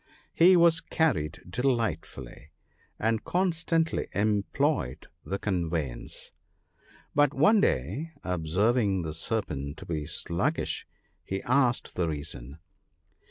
He 0.33 0.57
was 0.57 0.81
carried 0.81 1.43
delightfully, 1.47 2.49
PEACE. 2.49 2.97
1 2.97 3.05
39 3.05 3.07
and 3.09 3.23
constantly 3.23 4.07
employed 4.13 5.07
the 5.23 5.37
conveyance. 5.37 6.31
But 7.13 7.35
one 7.35 7.61
day 7.61 8.09
observing 8.23 9.03
the 9.03 9.13
Serpent 9.13 9.77
to 9.77 9.85
be 9.85 10.07
sluggish, 10.07 10.87
he 11.23 11.43
asked 11.43 11.93
the 11.93 12.07
reason. 12.07 12.57